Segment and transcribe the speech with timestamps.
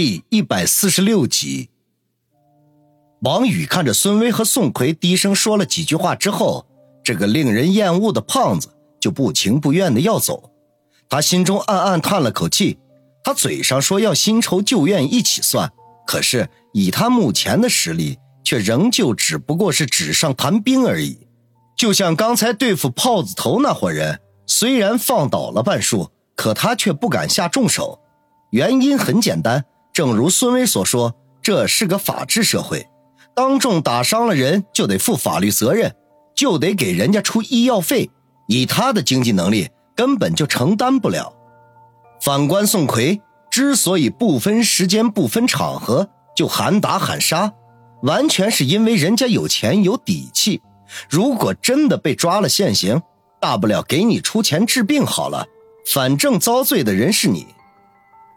[0.00, 1.70] 第一百四十六集，
[3.22, 6.64] 王宇看着孙威和宋奎低声说了几句话之后，
[7.02, 8.68] 这个令人厌恶的胖子
[9.00, 10.52] 就不情不愿的要走。
[11.08, 12.78] 他心中暗暗叹了口气，
[13.24, 15.72] 他嘴上说要新仇旧怨一起算，
[16.06, 21.26] 可是以他目前的实力，却仍旧只不过是纸上谈兵而已。
[21.76, 27.98] 就像刚才对付炮子头那伙人，虽然放倒了半数，可他却不敢下重手，
[28.52, 29.64] 原因很简单。
[29.98, 32.86] 正如孙威所说，这是个法治社会，
[33.34, 35.92] 当众打伤了人就得负法律责任，
[36.36, 38.08] 就得给人家出医药费。
[38.46, 41.34] 以他的经济能力，根本就承担不了。
[42.22, 43.20] 反观宋奎，
[43.50, 47.52] 之所以不分时间、不分场合就喊打喊杀，
[48.02, 50.62] 完全是因为人家有钱有底气。
[51.10, 53.02] 如果真的被抓了现行，
[53.40, 55.48] 大不了给你出钱治病好了，
[55.92, 57.48] 反正遭罪的人是你。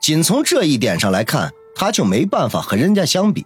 [0.01, 3.45] 仅从这一点上来看，他就没办法和人家相比。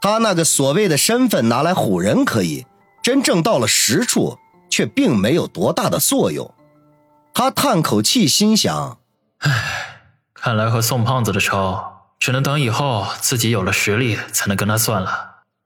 [0.00, 2.64] 他那个所谓的身份拿来唬人可以，
[3.02, 4.38] 真正到了实处，
[4.70, 6.54] 却并没有多大的作用。
[7.34, 8.98] 他叹口气，心想
[9.42, 11.80] ：“唉，看来和宋胖子的仇，
[12.20, 15.10] 只能等以后自己有了实力才能跟他算了。”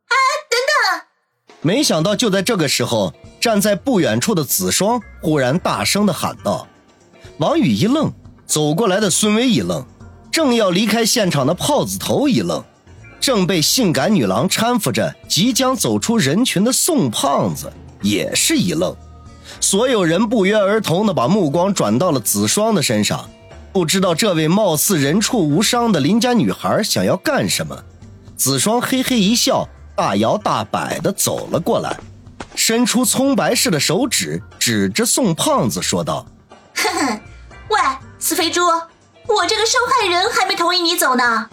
[0.08, 0.17] 哎，
[0.48, 0.58] 等
[0.98, 1.56] 等！
[1.61, 6.67] 没想到就在这个时候，站在不远处的子双忽然大声的喊道
[7.39, 8.12] ：“王宇一愣，
[8.47, 9.84] 走过来的孙威一愣。”
[10.37, 12.62] 正要离开现场的炮子头一愣，
[13.19, 18.95] 正被性感女郎搀扶着即将走出人群的宋胖子也是一愣，
[19.62, 23.27] 所有人不约而同的把目光转到了子双的身上，
[23.73, 27.75] 不知道这位貌似人畜无伤的邻家女孩想要干什么。
[28.37, 31.98] 子双嘿嘿一笑，大摇大摆的走了过来，
[32.55, 36.27] 伸出葱白似的手指指着宋胖子说道
[36.77, 37.20] ：“哼哼，
[37.70, 37.79] 喂，
[38.19, 38.61] 死肥猪！”
[39.27, 41.49] 我这个受害人还没同意你走呢。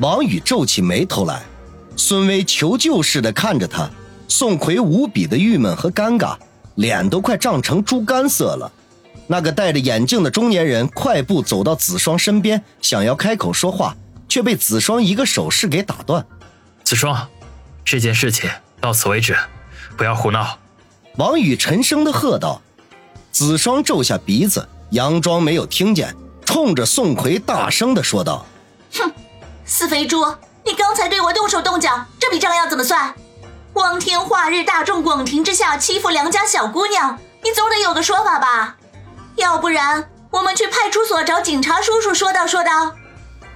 [0.00, 1.42] 王宇皱起眉头来，
[1.96, 3.88] 孙威求救似的看着他，
[4.28, 6.36] 宋奎无比的郁闷和尴尬，
[6.74, 8.70] 脸都快涨成猪肝色了。
[9.26, 13.96] 那个戴着眼镜的中年人快步走到子双身边，想要开口说话，
[14.28, 16.26] 却被子双一个手势给打断。
[16.82, 17.28] 子双，
[17.84, 19.36] 这件事情到此为止，
[19.96, 20.58] 不要胡闹。
[21.16, 22.60] 王宇沉声的喝道。
[23.30, 26.14] 子双皱下鼻子，佯装没有听见。
[26.54, 28.46] 冲着宋奎大声的说道
[28.94, 29.12] ：“哼，
[29.64, 30.24] 死肥猪，
[30.64, 33.12] 你刚才对我动手动脚，这笔账要怎么算？
[33.72, 38.76] 光天化日，大众广庭之下欺负良家小姑娘，你总得有个说法吧？
[39.34, 42.94] 要不然我们去派出所找警察叔叔说道说道。”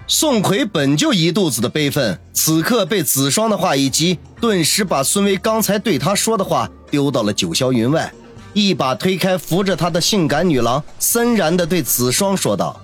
[0.08, 8.12] 宋奎本就一肚子的悲愤，此刻被子双的话一激，顿时把孙威刚才对他说的话丢到了九霄云外。
[8.54, 12.80] 一把推开扶着他的性感女郎，森然的对子双说道：“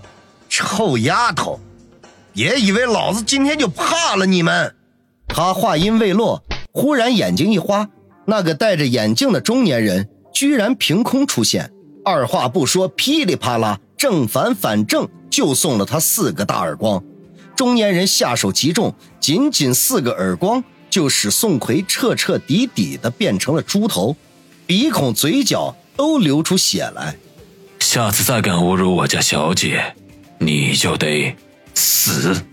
[0.49, 1.61] 臭丫头，
[2.33, 4.75] 别以为老子今天就怕了你们！”
[5.29, 7.89] 他话音未落，忽然眼睛一花，
[8.27, 11.73] 那个戴着眼镜的中年人居然凭空出现，
[12.05, 17.03] 二话不说，噼里啪啦，正反反正就送了他四个大耳光。
[17.57, 24.17] 中年人下手极重，仅仅四个耳光就使宋奎彻彻底底的变成了猪头。
[24.67, 27.17] 鼻孔、嘴角都流出血来。
[27.79, 29.95] 下次再敢侮辱我家小姐，
[30.45, 31.35] 你就得
[31.73, 32.45] 死！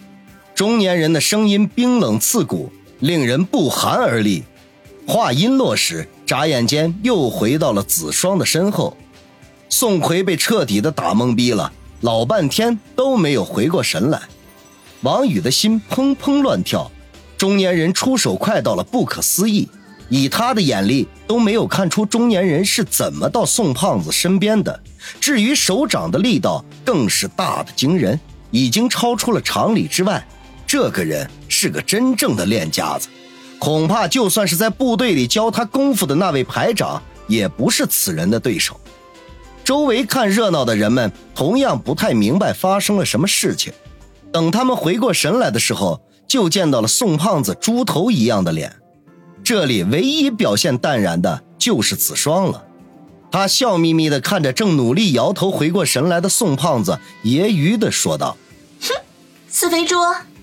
[0.56, 4.44] 中年人的声音冰冷刺骨，令人不寒而栗。
[5.06, 8.96] 话音落时，眨眼间又回到了子双的身后。
[9.68, 14.22] 宋奎被彻底的打懵逼了，老半天都没有回过神来。
[15.02, 16.90] 王宇的心砰砰乱跳。
[17.38, 19.68] 中年人出手快到了不可思议。
[20.12, 24.78] 以他的眼力都没有看出中年人是怎么到宋胖子身边的。
[25.22, 28.20] 至于手掌的力道，更是大的惊人，
[28.52, 30.28] 已经超出了常理之外。
[30.68, 33.08] 这个人是个真正的练家子，
[33.58, 38.78] 恐怕就算是在部队里教他功夫的那位排长，也不是此人的对手。
[39.64, 43.72] 周围看热闹的人们同样不太明白发生了什么事情。
[44.34, 48.81] 等他们回过神来的时候，就见到了宋胖子猪头一样的脸。
[49.44, 52.64] 这里唯一表现淡然的就是子双了，
[53.32, 58.38] 他笑眯眯地看着正努力摇头回过神来的宋胖子，揶揄地说道
[58.82, 58.96] ：“哼，
[59.50, 59.96] 死肥猪，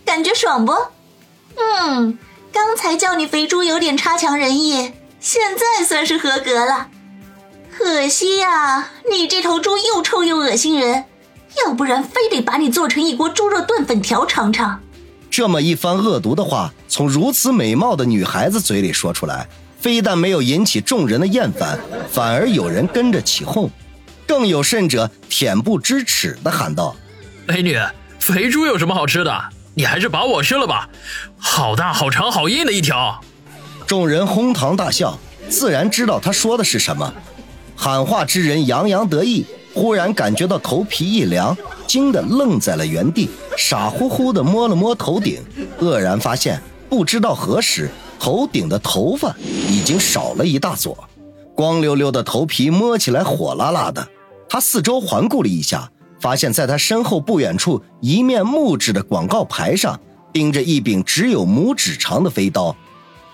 [0.05, 0.73] 感觉爽不？
[1.57, 2.19] 嗯，
[2.53, 6.89] 刚才叫你肥猪有点差强人意，现在算是合格了。
[7.77, 11.05] 可惜呀，你这头猪又臭又恶心人，
[11.65, 14.81] 要不然非得把你做成一锅猪肉炖粉条尝尝。”
[15.31, 16.73] 这么一番恶毒的话。
[16.89, 19.49] 从如此美貌的女孩子嘴里说出来，
[19.79, 21.79] 非但没有引起众人的厌烦，
[22.11, 23.71] 反而有人跟着起哄，
[24.27, 26.97] 更有甚者恬不知耻地喊道
[27.47, 27.79] ：“美女，
[28.19, 29.45] 肥猪有什么好吃的？
[29.75, 30.89] 你还是把我吃了吧，
[31.37, 33.21] 好大、好长、好硬的一条。
[33.87, 35.17] 众人哄堂大笑，
[35.49, 37.15] 自然知道他说的是什么。
[37.77, 41.57] 喊话之人洋洋得意，忽然感觉到头皮一凉，
[41.87, 45.41] 惊得愣在了原地，傻乎乎地摸了摸头顶，
[45.81, 47.89] 愕然发现，不知道何时
[48.19, 49.37] 头顶的头发
[49.69, 50.97] 已经少了一大撮，
[51.55, 54.09] 光溜溜的头皮摸起来火辣辣的。
[54.49, 55.91] 他四周环顾了一下，
[56.21, 60.01] 发现在他身后不远处，一面木质的广告牌上
[60.33, 62.75] 钉着一柄只有拇指长的飞刀，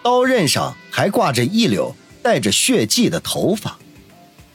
[0.03, 1.93] 刀刃上还挂着一绺
[2.23, 3.79] 带着血迹的头发。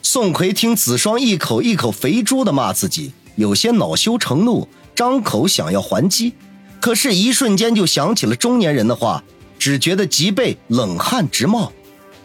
[0.02, 6.34] 宋奎听子双一口一口肥猪的骂自己，有些恼羞成怒，张口想要还击，
[6.82, 9.24] 可是，一瞬间就想起了中年人的话，
[9.60, 11.72] 只觉得脊背冷汗直冒，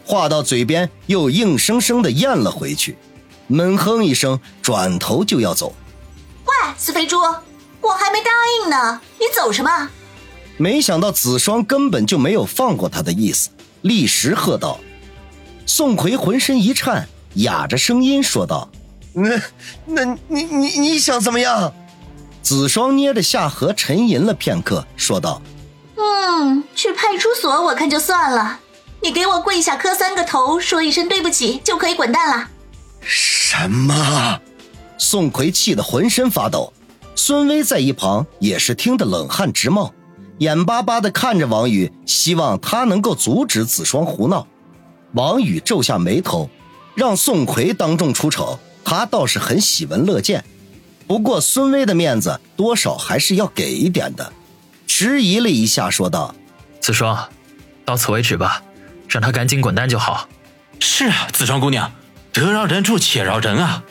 [0.05, 2.97] 话到嘴边又硬生生的咽了回去，
[3.49, 5.75] 闷哼一声，转头就要走。
[6.47, 8.31] 喂，死肥猪，我还没答
[8.63, 9.91] 应呢，你走什么？
[10.57, 13.51] 没想到子双根本就没有放过他的意思，
[13.83, 14.79] 立时喝道
[15.67, 18.69] ：“宋奎，浑身一颤。”哑着声音说道
[19.13, 19.41] ：“那，
[19.87, 21.73] 那你你你想怎么样？”
[22.43, 25.41] 子双捏着下颌沉吟了片刻，说道
[25.97, 28.61] ：“嗯，去派出所我看就算了，
[29.01, 32.49] 你给我跪下磕三个头，说一声对不起就可以滚蛋了。”
[33.01, 34.41] 什么？
[34.99, 36.73] 宋奎气得浑身发抖，
[37.15, 39.93] 孙威在一旁也是听得冷汗直冒，
[40.39, 44.47] 眼巴巴地看着王宇，希望他能够阻止子双胡闹。
[45.13, 46.49] 王宇皱下眉头。
[46.95, 50.45] 让宋奎当众出丑，他倒是很喜闻乐见。
[51.07, 54.33] 不过孙威的面子多少还是要给一点的，
[54.87, 56.35] 迟疑了一下，说道
[56.81, 57.29] ：“子双，
[57.85, 58.63] 到此为止吧，
[59.09, 60.29] 让他赶紧滚蛋就好。”
[60.81, 61.93] 是啊，子双姑娘，
[62.33, 63.83] 得饶人处且饶人啊！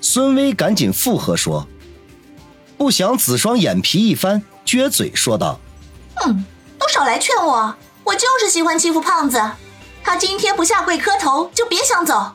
[0.00, 1.66] 孙威赶紧附和说。
[2.76, 5.60] 不想子双眼皮一翻，撅嘴说道
[6.24, 6.44] ：“嗯，
[6.78, 9.42] 都少来劝我，我就是喜欢欺负胖子。
[10.04, 12.32] 他今天不下跪磕头，就别想走。”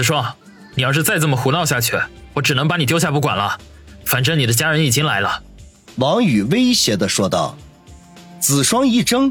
[0.00, 0.34] 子双，
[0.76, 2.00] 你要是再这么胡闹下去，
[2.32, 3.58] 我只能把你丢下不管了。
[4.06, 5.42] 反正你的家人已经来了。”
[5.96, 7.54] 王宇威胁的说道。
[8.40, 9.30] 子双一怔，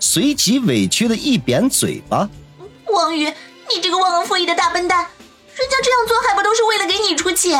[0.00, 2.28] 随即委屈的一扁嘴巴
[2.92, 5.06] ：“王宇，你这个忘恩负义的大笨蛋，
[5.54, 7.54] 人家这样做还不都是为了给你出气？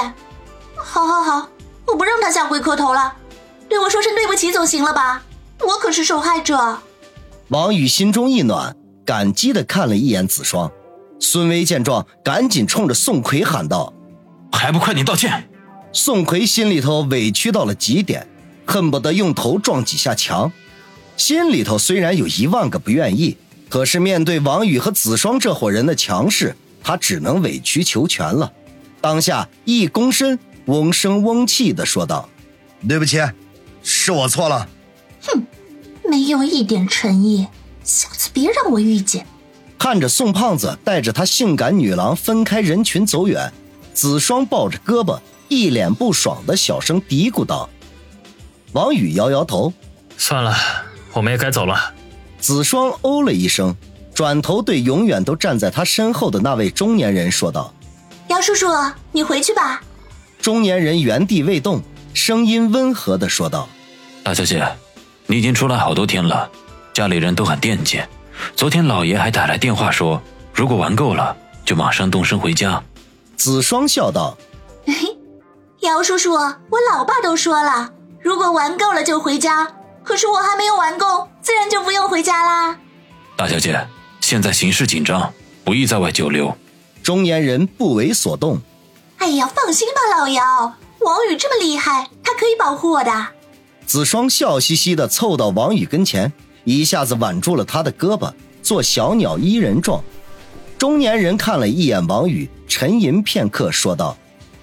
[0.75, 1.49] 好好好，
[1.87, 3.15] 我不让他下跪磕头了，
[3.69, 5.23] 对我说声对不起总行了吧？
[5.61, 6.81] 我可是受害者。”
[7.51, 8.75] 王宇心中一暖，
[9.07, 10.69] 感激的看了一眼子双。
[11.21, 13.93] 孙威见状，赶紧冲着宋奎喊道
[14.53, 15.49] ：“还不快点道歉！”
[15.93, 18.27] 宋奎心里头委屈到了极点，
[18.67, 20.53] 恨不得用头撞几下墙。
[21.17, 23.37] 心里头虽然有一万个不愿意，
[23.69, 28.53] 可是面对王宇和子双这伙人的强势，他只能委曲求全了。
[29.01, 32.29] 当下一躬身，嗡声嗡气的说道
[32.87, 33.19] ：“对不起，
[33.83, 34.69] 是我错了。”
[35.23, 35.47] 哼，
[36.09, 37.49] 没有一点诚意，
[37.83, 39.27] 下次别让我遇见。
[39.79, 43.51] 看着宋胖子带着他性感女郎分开人群走远，
[43.95, 47.71] 子双抱着胳膊，一脸不爽的小声嘀咕道
[48.73, 49.73] ：“王宇摇摇头，
[50.19, 50.55] 算了，
[51.13, 51.95] 我们也该走了。”
[52.41, 53.75] 子双哦了一声，
[54.13, 57.73] 转头对永远都站在他身后的那位中年人说道
[58.29, 58.67] ：“姚叔叔，
[59.13, 59.81] 你回去吧。”
[60.43, 61.81] 中年人原地未动，
[62.15, 63.69] 声音温和的说道
[64.23, 64.67] ：“大小姐，
[65.27, 66.51] 你已经出来好多天了，
[66.93, 68.01] 家里人都很惦记。”
[68.57, 70.21] 昨天老爷还打来电话说，
[70.53, 72.83] 如果玩够了，就马上动身回家。
[73.37, 74.37] 子双笑道
[75.81, 79.75] ：“姚叔叔，我老爸都说了，如果玩够了就回家。
[80.03, 82.79] 可是我还没有玩够，自然就不用回家啦。”
[83.37, 83.87] 大小姐，
[84.21, 85.33] 现在形势紧张，
[85.65, 86.57] 不宜在外久留。
[87.03, 88.59] 中年人不为所动。
[89.19, 93.27] 哎呀，放心吧，老姚，王宇这么厉害，他可以保护我的。
[93.87, 96.33] 子双笑嘻嘻的凑到王宇跟前。
[96.69, 98.31] 一下子挽住了他的胳膊，
[98.63, 100.05] 做小鸟依人状。
[100.77, 104.15] 中年人看了一眼王宇，沉吟片刻，说道：“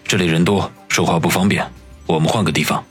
[0.08, 1.68] 这里人多，说话不方便，
[2.06, 2.84] 我们换个地方。”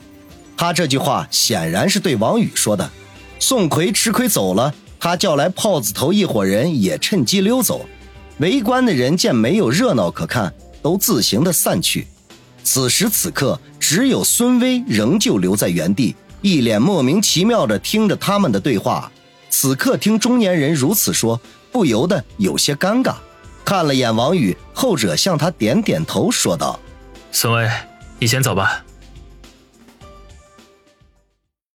[0.57, 2.89] 他这句话显然是对王宇说的。
[3.39, 7.85] 宋奎吃亏走了，他叫来炮子头一伙人也趁机溜走。
[8.39, 12.05] 围观的人见没有热闹可看，都自行的散去。
[12.63, 16.15] 此时此刻，只有孙威仍旧留在原地。
[16.45, 19.11] 一脸莫名其妙的听着他们的对话，
[19.49, 23.15] 此刻听中年人如此说，不由得有些尴尬。
[23.65, 26.79] 看了眼王宇，后者向他点点头，说道
[27.33, 27.67] ：“孙威，
[28.19, 28.84] 你先走吧。”